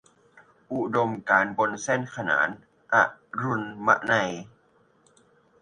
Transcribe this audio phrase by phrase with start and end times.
[0.73, 2.47] อุดมการณ์บนเส้นขนาน-
[2.93, 2.95] อ
[3.41, 4.31] รุณมนัย